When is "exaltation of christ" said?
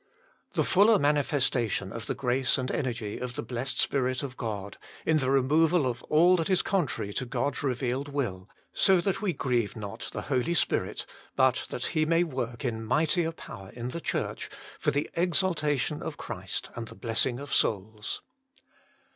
15.15-16.71